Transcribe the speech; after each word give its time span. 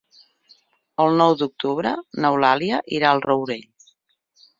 El 1.03 1.11
nou 1.19 1.35
d'octubre 1.41 1.91
n'Eulàlia 2.25 2.79
irà 3.01 3.09
al 3.11 3.23
Rourell. 3.27 3.93